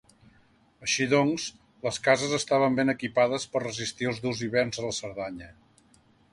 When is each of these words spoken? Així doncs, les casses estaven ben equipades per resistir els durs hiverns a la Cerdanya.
Així 0.87 1.05
doncs, 1.11 1.45
les 1.83 1.99
casses 2.07 2.33
estaven 2.39 2.79
ben 2.81 2.93
equipades 2.95 3.47
per 3.53 3.63
resistir 3.67 4.11
els 4.13 4.25
durs 4.27 4.43
hiverns 4.49 4.83
a 4.85 4.89
la 4.91 4.99
Cerdanya. 5.05 5.55